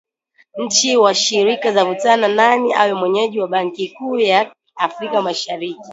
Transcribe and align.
Nchi 0.57 0.97
washiriki 1.03 1.69
zavutana 1.75 2.27
nani 2.39 2.73
awe 2.79 2.93
mwenyeji 2.93 3.39
wa 3.39 3.47
benki 3.47 3.89
kuu 3.89 4.19
ya 4.19 4.55
Afrika 4.75 5.21
Mashariki 5.21 5.89